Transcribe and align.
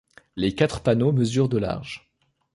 Les 0.35 0.55
quatre 0.55 0.81
panneaux 0.81 1.11
mesurent 1.11 1.47
de 1.47 1.59
large. 1.59 2.09